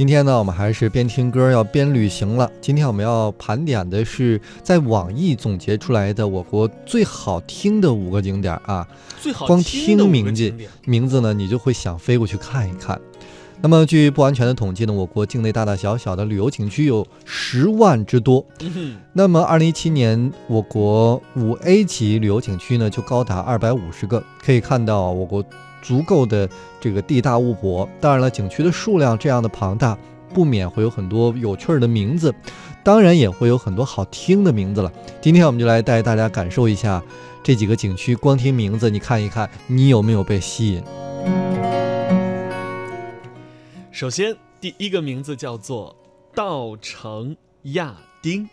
[0.00, 2.50] 今天呢，我们还是边听歌要边旅行了。
[2.58, 8.88] 今天我们要盘点的是在网易总结出来的我国最好听的五个景点啊。
[9.20, 10.54] 最好光听名字
[10.86, 12.98] 名字呢，你就会想飞过去看一看。
[13.60, 18.42] 那么，据不完全的统计呢，我国境内大大小小的旅游景区有十万之多。
[18.60, 25.44] 嗯，那么，二零一七年我国五 A 级旅游景区呢，就高达二百五十个，可以看到我国
[25.82, 26.48] 足够的
[26.80, 27.88] 这个地大物博。
[28.00, 29.96] 当然了，景区的数量这样的庞大，
[30.32, 32.34] 不免会有很多有趣的名字，
[32.82, 34.92] 当然也会有很多好听的名字了。
[35.20, 37.02] 今天我们就来带大家感受一下
[37.42, 40.82] 这几个景区，光听名字，你看一看，你有没有被吸引？
[43.90, 45.94] 首先第一个名字叫做
[46.34, 48.48] 稻城亚丁。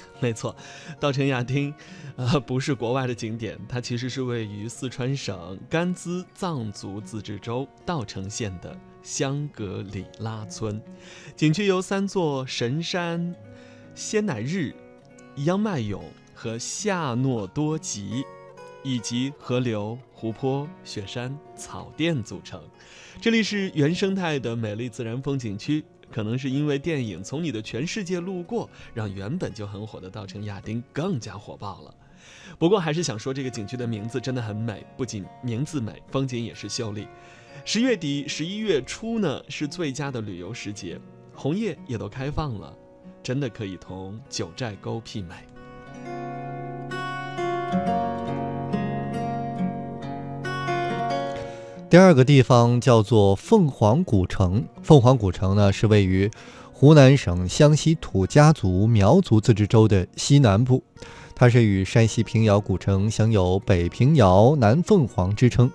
[0.20, 0.54] 没错，
[0.98, 1.72] 稻城亚丁，
[2.16, 10.80] 呃，不是国外的景点，它其实是位于四川省甘孜藏族自治州稻城县的香格里拉村。
[11.36, 13.34] 景区由三座神山
[13.94, 14.74] 仙乃日、
[15.44, 18.24] 央麦勇和夏诺多吉，
[18.82, 22.60] 以及河流、湖泊、雪山、草甸组成。
[23.20, 25.84] 这里是原生态的美丽自然风景区。
[26.10, 31.94] 可能是因为电影《从你的全世界路过》，让原本就很火的稻城亚丁更加火爆了。
[32.58, 37.06] 不过还是想说，这个景区的名字真的很美，不仅名字美，风景也是秀丽。
[37.64, 40.98] 十月底、十一月初呢，是最佳的旅游时节，
[41.34, 42.76] 红叶也都开放了，
[43.22, 46.27] 真的可以同九寨沟媲美。
[51.90, 54.62] 第二个地方叫做凤凰古城。
[54.82, 56.30] 凤凰古城呢是位于
[56.70, 60.82] 湖南省湘西土家族苗族自治州的西南部，
[61.34, 65.70] 它是与山西平遥古城享有“北平遥、南凤凰”之称。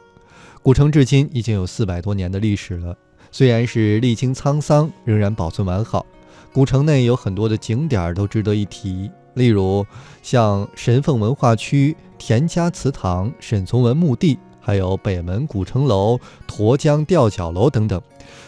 [0.61, 2.95] 古城至今已经有四百多年的历史了，
[3.31, 6.05] 虽然是历经沧桑，仍然保存完好。
[6.53, 9.83] 古城内有很多的景点都值得一提，例如
[10.21, 14.37] 像神凤文化区、田家祠堂、沈从文墓地。
[14.63, 18.01] 还有北门古城楼、沱江吊脚楼等等。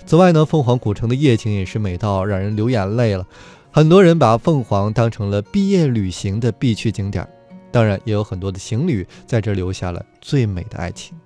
[0.06, 3.28] 此外呢，凤凰古城的夜景也是美到让人流眼泪了。
[3.72, 7.28] 很多人把凤凰当成了毕业旅行的必去景点，
[7.72, 11.18] 当然也有很多的情侣在这留下了最美的爱情。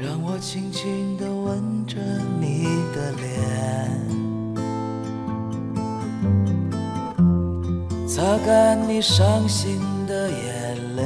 [0.00, 1.26] 让我轻轻地
[8.18, 11.04] 擦干你伤心的眼泪，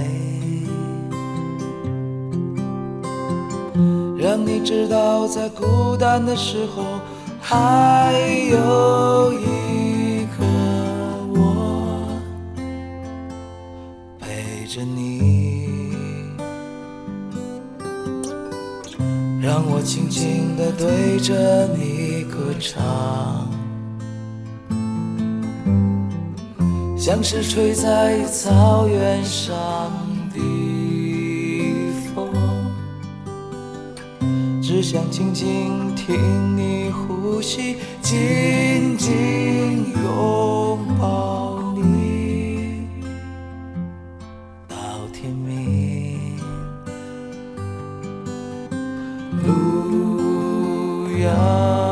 [4.16, 6.82] 让你知道在孤单的时候
[7.38, 8.14] 还
[8.50, 10.46] 有一个
[11.34, 12.08] 我
[14.18, 15.92] 陪着你。
[19.38, 23.46] 让我轻轻地对着你歌唱，
[27.04, 29.52] 像是吹在草原上
[30.32, 30.38] 的
[32.14, 32.30] 风，
[34.62, 42.86] 只想静静听你呼吸，紧紧拥抱你
[44.68, 44.76] 到
[45.12, 46.38] 天明。
[49.44, 51.91] 路遥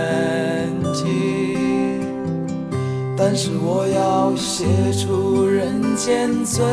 [3.33, 6.65] 但是我要写出人间最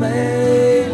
[0.00, 0.85] 美。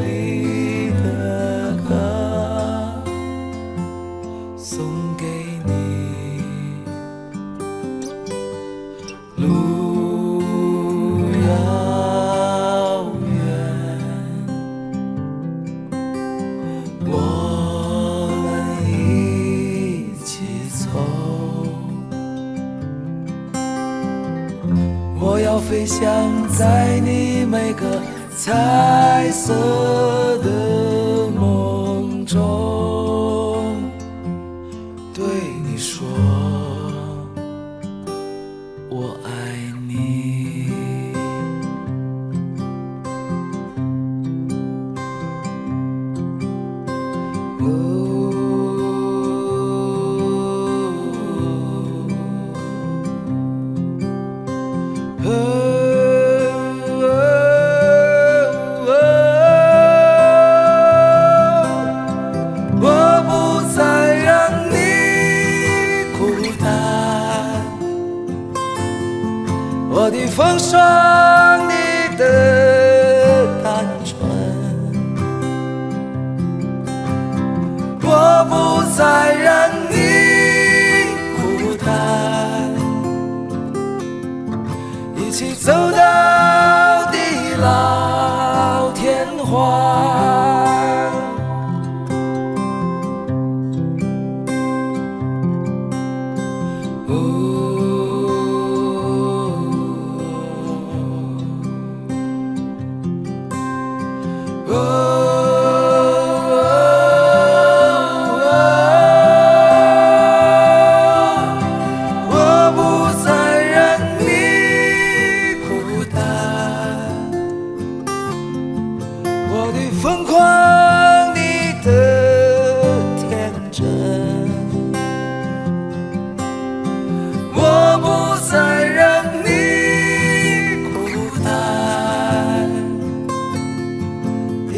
[26.03, 28.03] 想在你每个
[28.37, 29.55] 彩色
[30.39, 30.82] 的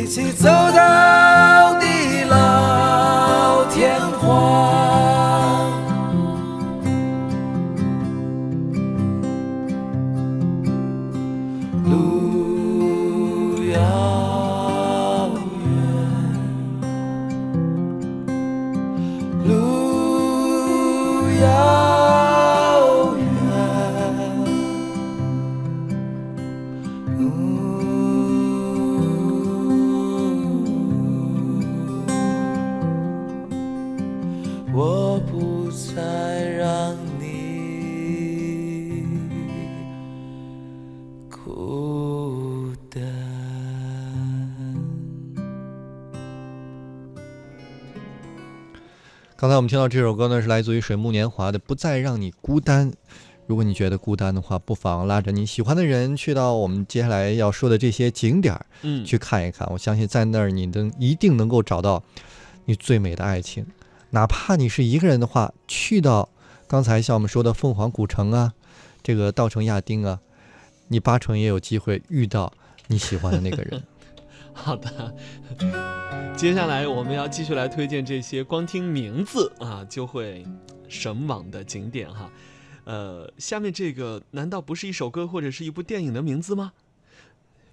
[0.04, 1.33] 一起走到
[49.44, 52.90] 刚才我们听到这首歌呢，是来自于水木年华的《不再让你孤单》。
[53.46, 59.68] 如果你觉得孤单的话，不妨拉着你喜欢的人去到我们接下来要说的这些景点儿嗯，去看一看。
[59.70, 62.02] 我相信在那儿你能一定能够找到
[62.64, 63.66] 你最美的爱情。
[64.08, 66.26] 哪怕你是一个人的话，去到
[66.66, 68.54] 刚才像我们说的凤凰古城啊，
[69.02, 70.20] 这个稻城亚丁啊，
[70.88, 72.50] 你八成也有机会遇到
[72.86, 73.82] 你喜欢的那个人。
[74.54, 75.14] 好的。
[76.34, 80.44] 接下来我们要继续来推荐这些光听名字啊就会
[80.88, 82.30] 神往的景点哈。
[82.84, 86.72] 呃，下面这个难道不是一首歌或者是一部电影的名字吗？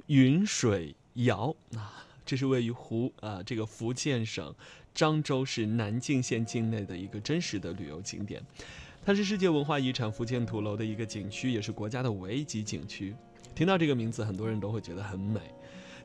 [0.07, 4.53] 云水谣啊，这是位于湖啊这个福建省
[4.95, 8.41] 漳州市南靖县境内的一个真实的旅游景点，
[9.05, 13.15] 它是世界文化遗产福建土楼的一个景区，也是国家的五 A 级景区。
[13.53, 15.39] 听到这个名字，很多人都会觉得很美。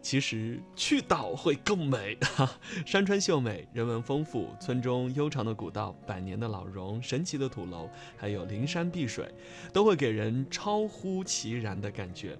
[0.07, 2.49] 其实去到会更美，哈，
[2.87, 9.29] 山川秀美，人文丰富，村中悠长的古道、百年的老榕、神奇的土楼，还有灵山碧水，
[9.73, 12.39] 都会给人超乎其然的感觉。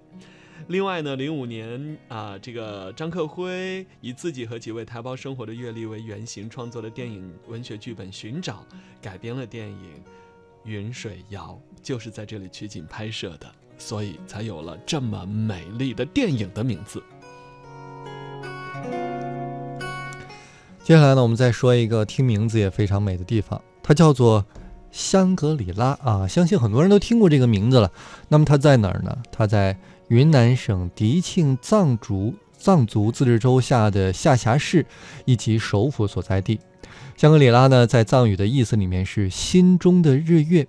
[0.69, 8.65] 另外呢，零五年啊，这个张克辉以自己和几位台胞生活的阅历为原型创作的电影文学剧本《寻找》，
[9.03, 9.77] 改编了电影
[10.63, 17.03] 《云水谣》，就是在这里取景拍摄的，所以才有了这么美丽的电影的名字。
[20.87, 24.47] 接下来呢，我们再说一个听名字也非常美的地方，它叫做
[24.93, 26.29] 香格里拉啊。
[26.29, 27.91] 相信很多人都听过这个名字了。
[28.29, 29.19] 那么它在哪儿呢？
[29.33, 29.77] 它在
[30.07, 34.87] 云南省迪庆藏族藏族自治州下的下辖市
[35.25, 36.61] 以及首府所在地。
[37.17, 40.69] 香格里拉呢，在藏语的意思里面是心中的日月。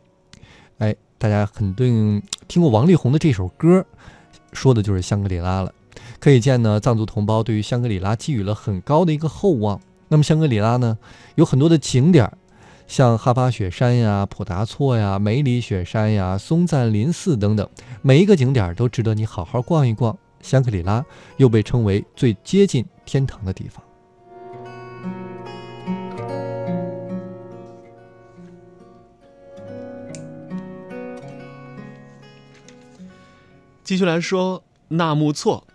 [0.79, 3.85] 哎，大家肯定听过王力宏的这首歌，
[4.51, 5.71] 说的就是香格里拉了。
[6.19, 9.79] 可以见呢，藏族同胞对于香格里拉寄予了很高的一个厚望。
[10.09, 10.97] 那么香格里拉呢，
[11.35, 12.37] 有很多的景点儿，
[12.87, 17.69] 像哈巴雪山呀、普达措呀、梅里雪山呀、松赞林寺等等，
[18.01, 20.17] 每一个景点儿都值得你好好逛一逛。
[20.39, 21.03] 香格里拉
[21.37, 23.83] 又被称为最接近天堂的地方。
[33.83, 35.65] 继续来说纳木错，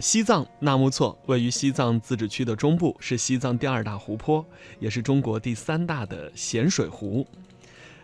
[0.00, 4.42] 西藏纳木错位于西藏自治区的中部，是西藏第二大湖泊，
[4.78, 7.26] 也是中国第三大的咸水湖。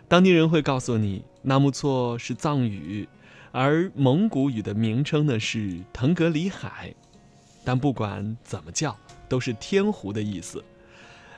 [0.06, 3.08] 当地人会告诉你，纳木错是藏语，
[3.50, 6.94] 而蒙古语的名称呢是腾格里海。
[7.64, 8.94] 但不管怎么叫，
[9.26, 10.62] 都是天湖的意思。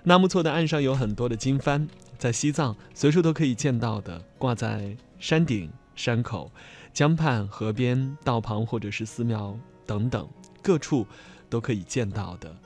[0.03, 1.87] 纳木错的岸上有很多的经幡，
[2.19, 6.51] 在西藏随处都可以见到的，挂在山顶、山口。
[6.93, 10.29] 江畔、河边、道旁，或者是寺庙等等，
[10.63, 11.07] 各处
[11.49, 12.57] 都可以见到的。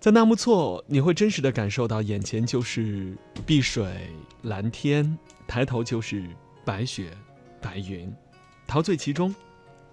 [0.00, 4.10] 在纳木错，你会真实的感受到眼前就是碧水
[4.42, 6.28] 蓝天，抬头就是
[6.64, 7.16] 白雪
[7.60, 8.14] 白云，
[8.66, 9.34] 陶醉其中。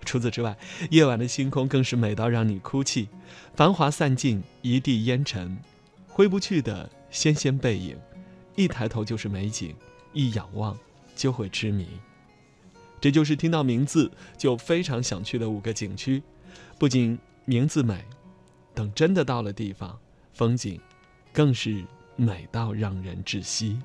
[0.03, 0.57] 除此之外，
[0.89, 3.07] 夜晚的星空更是美到让你哭泣。
[3.55, 5.57] 繁华散尽，一地烟尘，
[6.07, 7.95] 挥不去的纤纤背影，
[8.55, 9.75] 一抬头就是美景，
[10.11, 10.77] 一仰望
[11.15, 11.87] 就会痴迷。
[13.01, 16.22] 这就是听到名字就非常想去的五个景区，
[16.77, 18.05] 不仅名字美，
[18.75, 20.00] 等真的到了地方，
[20.34, 20.79] 风景
[21.34, 21.84] 更是
[22.15, 23.79] 美到让人窒息。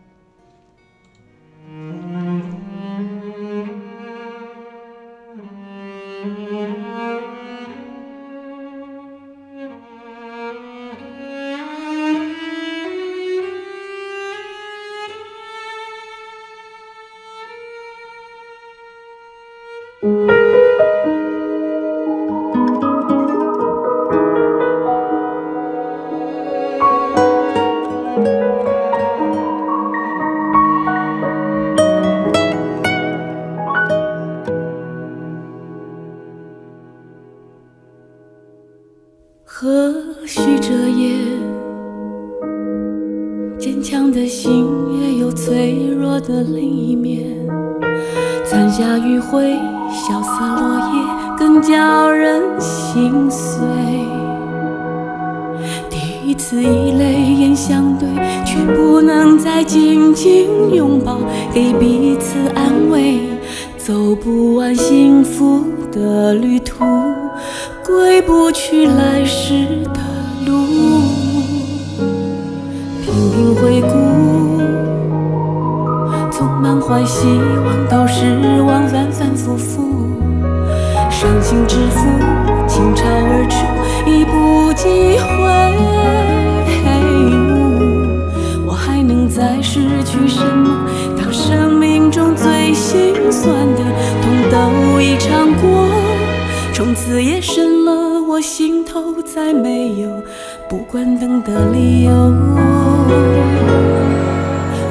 [20.01, 20.36] 或
[48.87, 49.59] 残霞余晖，
[49.91, 51.03] 萧瑟落叶，
[51.37, 53.67] 更叫人心碎。
[55.91, 58.09] 第一次以泪眼相对，
[58.45, 61.19] 却不能再紧紧拥抱，
[61.53, 63.19] 给彼此安慰。
[63.77, 66.85] 走不完幸福的旅途。
[67.85, 70.01] 归不去来时的
[70.47, 70.53] 路，
[73.03, 73.97] 频频回顾，
[76.89, 77.27] 怀希
[77.65, 79.83] 望到失望，反反复复，
[81.11, 82.07] 伤心之负
[82.69, 83.57] 倾巢而出，
[84.09, 85.27] 已不机会。
[88.65, 90.87] 我还能再失去什么？
[91.21, 93.83] 当生命中最心酸的
[94.23, 95.89] 痛都已尝过。
[96.73, 100.09] 从此夜深了，我心头再没有
[100.69, 102.13] 不关灯的理由。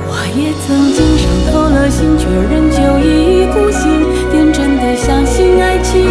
[0.07, 1.14] 我也曾经
[1.51, 6.04] 透了心，却仍旧一意孤行，天真的相信爱情。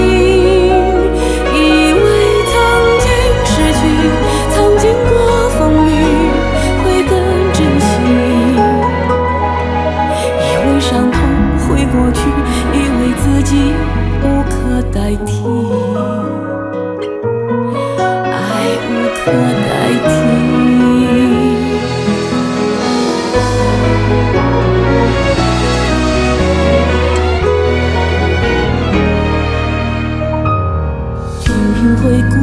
[32.05, 32.37] 回顾，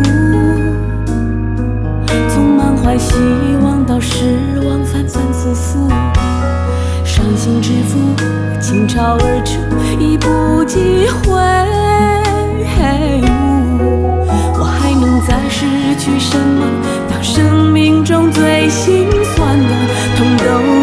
[2.27, 3.13] 从满怀希
[3.61, 4.25] 望到失
[4.65, 5.87] 望，反反复复，
[7.05, 7.99] 伤心之负
[8.59, 9.59] 倾巢而出，
[9.99, 11.31] 已不及回
[13.21, 13.27] 顾。
[14.59, 15.67] 我还能再失
[15.99, 16.65] 去什么？
[17.07, 19.75] 当生命中最心酸的
[20.17, 20.80] 痛都。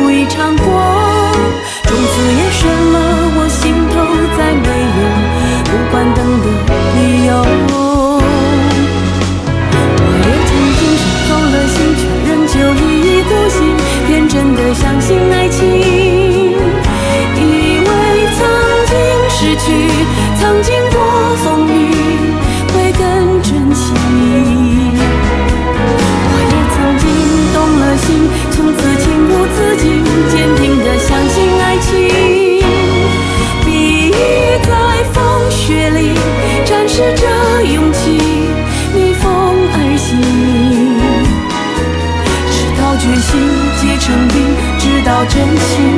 [45.55, 45.98] 燃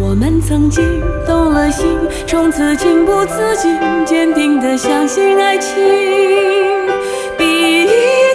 [0.00, 1.84] 我们曾经动了心，
[2.26, 3.76] 从此情不自禁，
[4.06, 5.74] 坚定地相信爱情。
[7.36, 7.44] 笔
[7.82, 7.88] 翼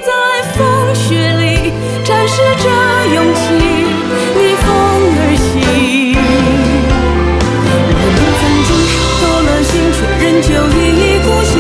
[0.03, 0.11] 在
[0.53, 1.71] 风雪里
[2.03, 2.69] 展示着
[3.15, 3.43] 勇气，
[4.37, 4.65] 逆风
[5.15, 5.51] 而行。
[7.65, 7.75] 我
[8.11, 8.69] 们曾经
[9.21, 11.52] 动了心，却仍旧一意孤行，